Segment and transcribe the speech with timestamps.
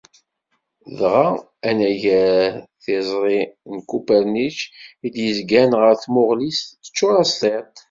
[0.97, 1.29] Dɣa,
[1.67, 2.51] anagar
[2.83, 3.41] tiẓri
[3.73, 4.59] n Kupernik
[5.05, 7.73] I d-izgan ɣef tmuɣli-s, teččur as tiṭ.